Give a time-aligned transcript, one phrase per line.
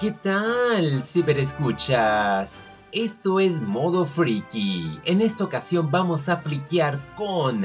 [0.00, 2.64] ¿qué tal, ciberescuchas?
[2.92, 5.00] Esto es Modo Freaky.
[5.04, 7.64] En esta ocasión vamos a friquear con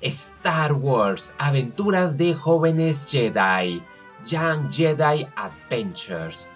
[0.00, 3.82] Star Wars, Aventuras de Jóvenes Jedi,
[4.26, 6.48] Young Jedi Adventures.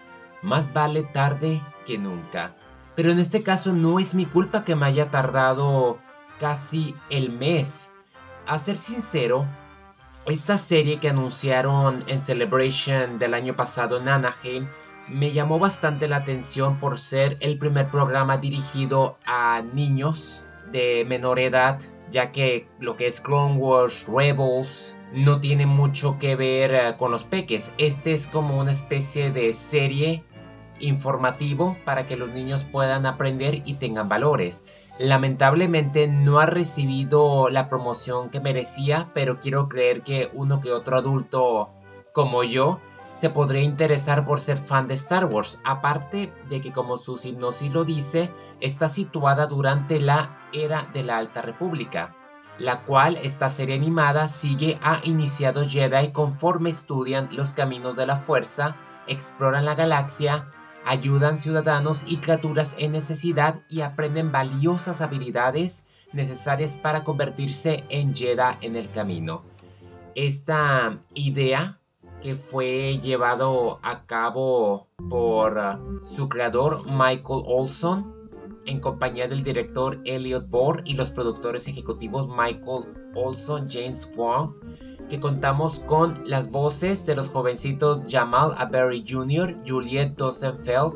[0.42, 2.54] Más vale tarde que nunca.
[2.94, 5.98] Pero en este caso no es mi culpa que me haya tardado
[6.38, 7.90] casi el mes.
[8.46, 9.46] A ser sincero,
[10.26, 14.08] esta serie que anunciaron en Celebration del año pasado en
[15.08, 21.38] me llamó bastante la atención por ser el primer programa dirigido a niños de menor
[21.38, 26.94] edad, ya que lo que es Clone Wars, Rebels, no tiene mucho que ver eh,
[26.96, 27.70] con los peques.
[27.78, 30.24] Este es como una especie de serie
[30.80, 34.64] informativo para que los niños puedan aprender y tengan valores.
[34.98, 40.96] Lamentablemente no ha recibido la promoción que merecía, pero quiero creer que uno que otro
[40.96, 41.70] adulto
[42.12, 42.80] como yo
[43.14, 47.72] se podría interesar por ser fan de Star Wars, aparte de que como su hipnosis
[47.72, 52.16] lo dice, está situada durante la era de la Alta República,
[52.58, 58.16] la cual esta serie animada sigue a iniciados Jedi conforme estudian los caminos de la
[58.16, 58.74] fuerza,
[59.06, 60.50] exploran la galaxia,
[60.84, 68.56] ayudan ciudadanos y criaturas en necesidad y aprenden valiosas habilidades necesarias para convertirse en Jedi
[68.60, 69.42] en el camino.
[70.16, 71.80] Esta idea
[72.24, 75.60] que fue llevado a cabo por
[76.00, 78.14] su creador Michael Olson
[78.64, 84.54] en compañía del director Elliot Bohr y los productores ejecutivos Michael Olson, James Wong,
[85.10, 90.94] que contamos con las voces de los jovencitos Jamal Aberry Jr., Juliette Dosenfeld,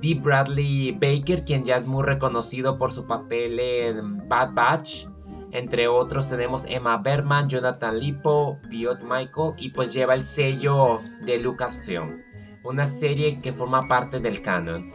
[0.00, 5.09] Dee Bradley Baker, quien ya es muy reconocido por su papel en Bad Batch,
[5.52, 11.38] entre otros tenemos Emma Berman, Jonathan Lipo, Piot Michael y pues lleva el sello de
[11.38, 12.22] Lucasfilm,
[12.62, 14.92] una serie que forma parte del canon.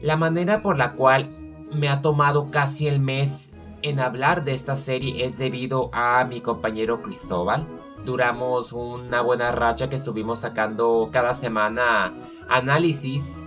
[0.00, 1.28] La manera por la cual
[1.72, 6.40] me ha tomado casi el mes en hablar de esta serie es debido a mi
[6.40, 7.66] compañero Cristóbal.
[8.04, 12.12] Duramos una buena racha que estuvimos sacando cada semana
[12.48, 13.46] análisis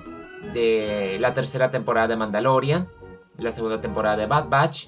[0.54, 2.88] de la tercera temporada de Mandalorian,
[3.38, 4.88] la segunda temporada de Bad Batch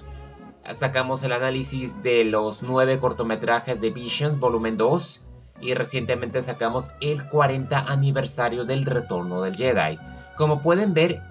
[0.72, 5.24] sacamos el análisis de los nueve cortometrajes de Visions Volumen 2
[5.60, 9.98] y recientemente sacamos el 40 aniversario del retorno del Jedi.
[10.36, 11.22] Como pueden ver,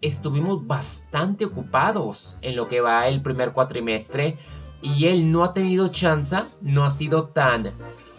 [0.00, 4.36] estuvimos bastante ocupados en lo que va el primer cuatrimestre
[4.82, 7.70] y él no ha tenido chance, no ha sido tan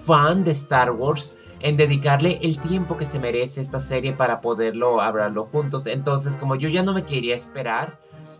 [0.05, 5.01] fan de Star Wars en dedicarle el tiempo que se merece esta serie para poderlo
[5.01, 5.85] hablarlo juntos.
[5.87, 7.99] Entonces, como yo ya no me quería esperar,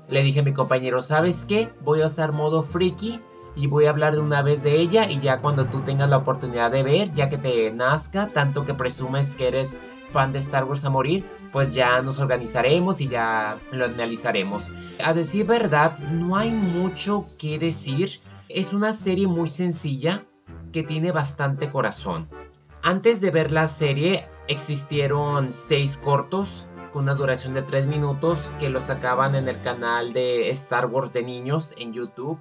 [0.09, 1.69] le dije a mi compañero, ¿sabes qué?
[1.81, 3.19] Voy a usar modo freaky
[3.55, 6.17] y voy a hablar de una vez de ella y ya cuando tú tengas la
[6.17, 9.79] oportunidad de ver, ya que te nazca, tanto que presumes que eres
[10.11, 14.69] fan de Star Wars a morir, pues ya nos organizaremos y ya lo analizaremos.
[15.03, 18.19] A decir verdad, no hay mucho que decir.
[18.49, 20.25] Es una serie muy sencilla
[20.72, 22.29] que tiene bastante corazón.
[22.83, 28.79] Antes de ver la serie existieron seis cortos una duración de 3 minutos que lo
[28.79, 32.39] sacaban en el canal de Star Wars de niños en YouTube,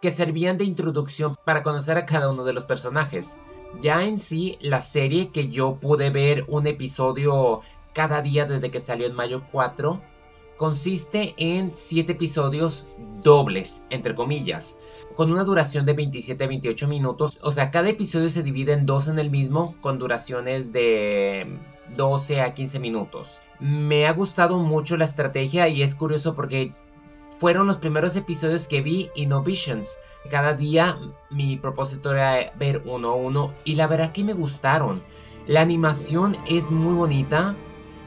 [0.00, 3.36] que servían de introducción para conocer a cada uno de los personajes.
[3.82, 7.60] Ya en sí, la serie que yo pude ver un episodio
[7.92, 10.00] cada día desde que salió en mayo 4,
[10.56, 12.86] consiste en 7 episodios
[13.24, 14.76] dobles, entre comillas,
[15.16, 17.38] con una duración de 27 a 28 minutos.
[17.42, 21.58] O sea, cada episodio se divide en dos en el mismo, con duraciones de
[21.96, 23.42] 12 a 15 minutos.
[23.60, 26.72] Me ha gustado mucho la estrategia y es curioso porque
[27.38, 29.98] fueron los primeros episodios que vi Innovations.
[30.30, 30.98] Cada día
[31.30, 35.00] mi propósito era ver uno a uno y la verdad que me gustaron.
[35.46, 37.54] La animación es muy bonita,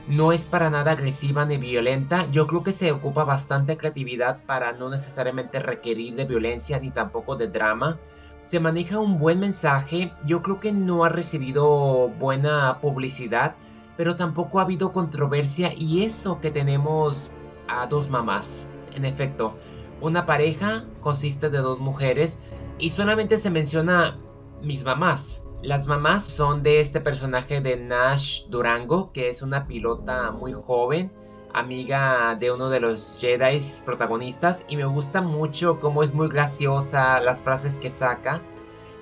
[0.07, 2.29] no es para nada agresiva ni violenta.
[2.31, 7.35] Yo creo que se ocupa bastante creatividad para no necesariamente requerir de violencia ni tampoco
[7.35, 7.97] de drama.
[8.41, 13.55] Se maneja un buen mensaje, yo creo que no ha recibido buena publicidad
[13.99, 17.31] pero tampoco ha habido controversia y eso que tenemos
[17.67, 18.69] a dos mamás.
[18.95, 19.57] En efecto,
[19.99, 22.39] una pareja consiste de dos mujeres
[22.77, 24.17] y solamente se menciona
[24.61, 25.43] mis mamás.
[25.63, 31.11] Las mamás son de este personaje de Nash Durango, que es una pilota muy joven,
[31.53, 37.19] amiga de uno de los Jedi protagonistas, y me gusta mucho cómo es muy graciosa,
[37.19, 38.41] las frases que saca.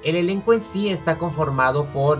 [0.04, 2.20] El elenco en sí está conformado por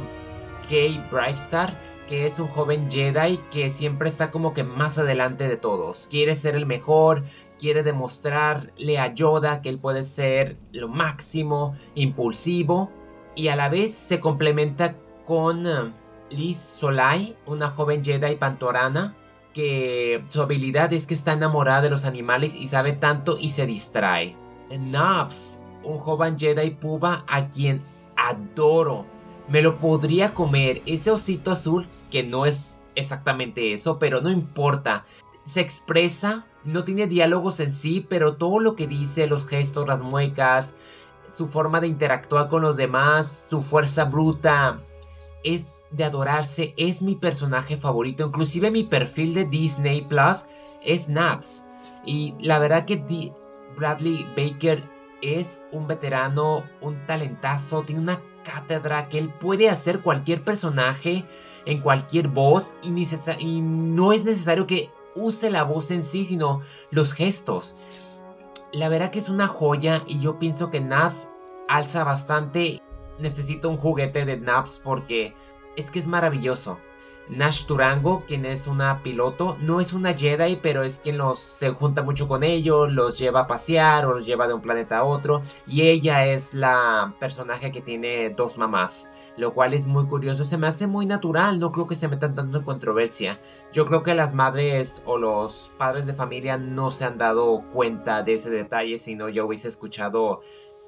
[0.70, 5.58] Kay Brightstar, que es un joven Jedi que siempre está como que más adelante de
[5.58, 6.08] todos.
[6.10, 7.26] Quiere ser el mejor,
[7.60, 12.90] quiere demostrarle a Yoda que él puede ser lo máximo, impulsivo
[13.36, 14.96] y a la vez se complementa
[15.26, 15.94] con eh,
[16.30, 19.16] Liz Solai, una joven Jedi pantorana
[19.54, 23.66] que su habilidad es que está enamorada de los animales y sabe tanto y se
[23.66, 24.36] distrae.
[24.78, 27.82] Nobs, un joven Jedi puba a quien
[28.16, 29.06] adoro.
[29.48, 30.82] Me lo podría comer.
[30.86, 35.06] Ese osito azul, que no es exactamente eso, pero no importa.
[35.46, 40.02] Se expresa, no tiene diálogos en sí, pero todo lo que dice, los gestos, las
[40.02, 40.76] muecas,
[41.30, 44.80] su forma de interactuar con los demás, su fuerza bruta,
[45.44, 48.26] es de adorarse, es mi personaje favorito.
[48.26, 50.46] Inclusive mi perfil de Disney Plus
[50.84, 51.64] es Naps.
[52.06, 53.32] Y la verdad que
[53.78, 54.84] Bradley Baker
[55.22, 61.26] es un veterano, un talentazo, tiene una cátedra que él puede hacer cualquier personaje
[61.66, 62.88] en cualquier voz y,
[63.40, 67.76] y no es necesario que use la voz en sí, sino los gestos.
[68.72, 71.30] La verdad que es una joya y yo pienso que Naps
[71.68, 72.82] alza bastante.
[73.20, 75.34] Necesito un juguete de Naps porque
[75.76, 76.78] es que es maravilloso.
[77.30, 81.72] Nash Turango, quien es una piloto, no es una Jedi, pero es quien los se
[81.72, 85.04] junta mucho con ellos, los lleva a pasear o los lleva de un planeta a
[85.04, 85.42] otro.
[85.68, 90.46] Y ella es la personaje que tiene dos mamás, lo cual es muy curioso.
[90.46, 93.40] Se me hace muy natural, no creo que se metan tanto en controversia.
[93.74, 98.24] Yo creo que las madres o los padres de familia no se han dado cuenta
[98.24, 100.42] de ese detalle, sino yo hubiese escuchado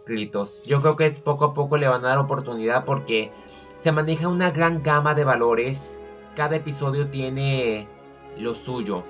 [0.05, 0.63] gritos.
[0.63, 3.31] Yo creo que es poco a poco le van a dar oportunidad porque
[3.75, 6.01] se maneja una gran gama de valores
[6.35, 7.87] cada episodio tiene
[8.37, 9.03] lo suyo.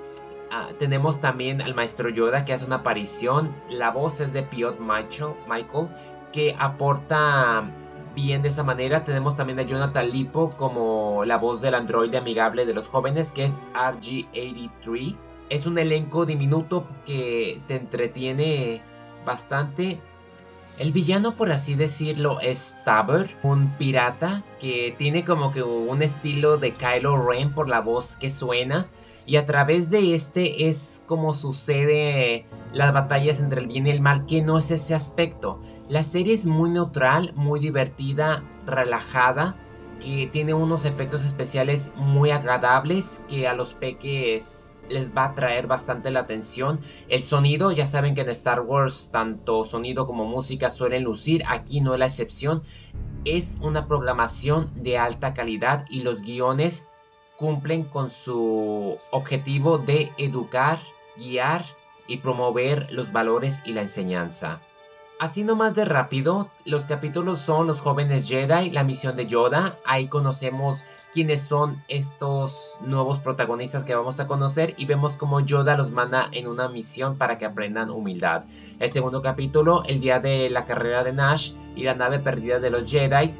[0.50, 3.54] Ah, tenemos también al maestro Yoda que hace una aparición.
[3.68, 5.88] La voz es de Piotr Michael, Michael
[6.32, 7.70] que aporta
[8.14, 9.04] bien de esta manera.
[9.04, 13.44] Tenemos también a Jonathan Lipo como la voz del androide amigable de los jóvenes que
[13.44, 15.16] es RG83.
[15.48, 18.82] Es un elenco diminuto que te entretiene
[19.24, 20.00] bastante
[20.80, 26.56] el villano, por así decirlo, es Tabber, un pirata que tiene como que un estilo
[26.56, 28.88] de Kylo Ren por la voz que suena.
[29.26, 34.00] Y a través de este es como sucede las batallas entre el bien y el
[34.00, 35.60] mal, que no es ese aspecto.
[35.90, 39.56] La serie es muy neutral, muy divertida, relajada,
[40.00, 45.66] que tiene unos efectos especiales muy agradables que a los peques les va a traer
[45.66, 46.80] bastante la atención.
[47.08, 51.80] El sonido, ya saben que en Star Wars tanto sonido como música suelen lucir, aquí
[51.80, 52.62] no es la excepción.
[53.24, 56.86] Es una programación de alta calidad y los guiones
[57.36, 60.78] cumplen con su objetivo de educar,
[61.16, 61.64] guiar
[62.06, 64.60] y promover los valores y la enseñanza.
[65.20, 70.08] Así nomás de rápido, los capítulos son Los jóvenes Jedi, la misión de Yoda, ahí
[70.08, 75.90] conocemos quiénes son estos nuevos protagonistas que vamos a conocer y vemos cómo Yoda los
[75.90, 78.44] manda en una misión para que aprendan humildad.
[78.78, 82.70] El segundo capítulo, el día de la carrera de Nash y la nave perdida de
[82.70, 83.30] los Jedi,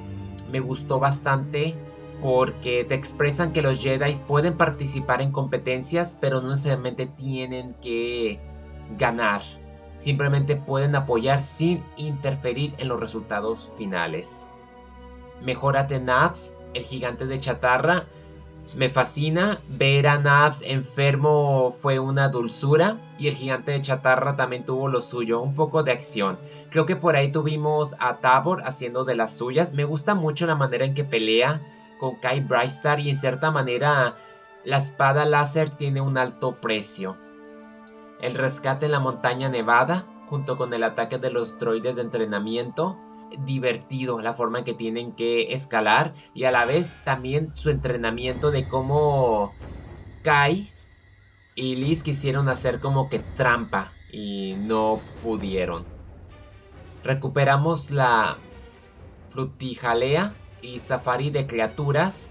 [0.51, 1.75] me gustó bastante
[2.21, 8.41] porque te expresan que los Jedi pueden participar en competencias, pero no necesariamente tienen que
[8.99, 9.43] ganar.
[9.95, 14.47] Simplemente pueden apoyar sin interferir en los resultados finales.
[15.43, 18.05] Mejórate Naps el gigante de chatarra.
[18.77, 19.59] Me fascina.
[19.69, 22.99] Ver a Nabs enfermo fue una dulzura.
[23.19, 26.39] Y el gigante de chatarra también tuvo lo suyo, un poco de acción.
[26.71, 29.73] Creo que por ahí tuvimos a Tabor haciendo de las suyas.
[29.73, 31.61] Me gusta mucho la manera en que pelea
[31.99, 34.17] con Kai Brightstar y en cierta manera
[34.65, 37.17] la espada láser tiene un alto precio.
[38.21, 42.99] El rescate en la montaña nevada, junto con el ataque de los droides de entrenamiento,
[43.39, 48.51] divertido la forma en que tienen que escalar y a la vez también su entrenamiento
[48.51, 49.53] de cómo
[50.23, 50.71] Kai
[51.55, 55.85] y Liz quisieron hacer como que trampa y no pudieron.
[57.03, 58.39] Recuperamos la
[59.31, 62.31] frutijalea y safari de criaturas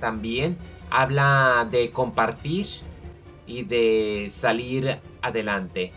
[0.00, 0.58] también.
[0.90, 2.66] Habla de compartir
[3.46, 5.92] y de salir adelante.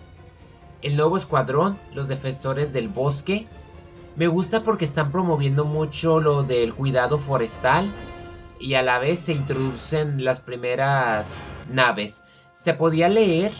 [0.81, 3.48] El nuevo escuadrón, los defensores del bosque,
[4.15, 7.91] me gusta porque están promoviendo mucho lo del cuidado forestal
[8.60, 12.22] y a la vez se introducen las primeras naves.
[12.51, 13.51] Se podía leer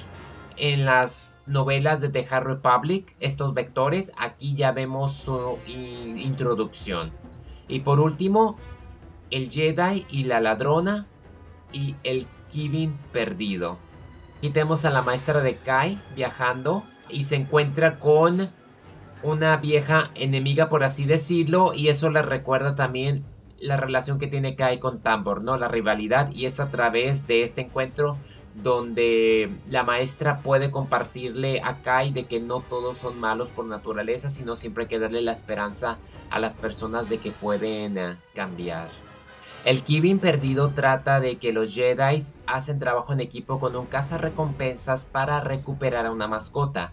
[0.56, 4.12] en las novelas de The Hard Republic estos vectores.
[4.18, 7.12] Aquí ya vemos su introducción.
[7.68, 8.56] Y por último,
[9.32, 11.08] el Jedi y la ladrona
[11.72, 13.80] y el Kevin perdido.
[14.38, 18.50] Aquí tenemos a la maestra de Kai viajando y se encuentra con
[19.24, 23.24] una vieja enemiga, por así decirlo, y eso le recuerda también
[23.58, 25.58] la relación que tiene Kai con Tambor, ¿no?
[25.58, 28.18] La rivalidad, y es a través de este encuentro
[28.56, 34.30] donde la maestra puede compartirle a Kai de que no todos son malos por naturaleza,
[34.30, 35.98] sino siempre hay que darle la esperanza
[36.30, 38.90] a las personas de que pueden eh, cambiar.
[39.66, 43.88] El Kibin perdido trata de que los Jedi hacen trabajo en equipo con un
[44.20, 46.92] recompensas para recuperar a una mascota.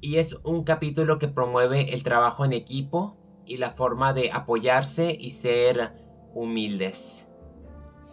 [0.00, 5.16] Y es un capítulo que promueve el trabajo en equipo y la forma de apoyarse
[5.18, 5.94] y ser
[6.34, 7.28] humildes.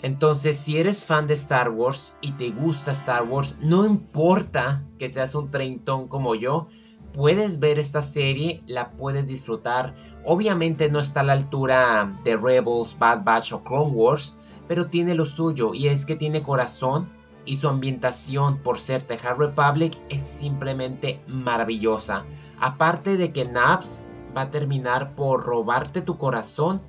[0.01, 5.07] Entonces, si eres fan de Star Wars y te gusta Star Wars, no importa que
[5.07, 6.67] seas un treintón como yo,
[7.13, 9.95] puedes ver esta serie, la puedes disfrutar.
[10.25, 14.35] Obviamente no está a la altura de Rebels, Bad Batch o Clone Wars,
[14.67, 17.09] pero tiene lo suyo y es que tiene corazón
[17.45, 22.25] y su ambientación por ser The Hard Republic es simplemente maravillosa.
[22.59, 24.01] Aparte de que Naps
[24.35, 26.81] va a terminar por robarte tu corazón,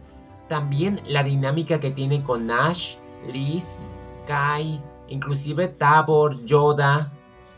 [0.49, 2.97] también la dinámica que tiene con Nash,
[3.33, 3.91] Liz,
[4.27, 7.13] Kai, inclusive Tabor, Yoda,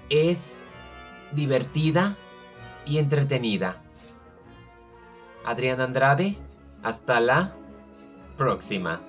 [0.08, 0.60] es
[1.32, 2.16] divertida
[2.84, 3.82] y entretenida.
[5.44, 6.36] Adrián Andrade,
[6.82, 7.54] hasta la
[8.36, 9.00] próxima.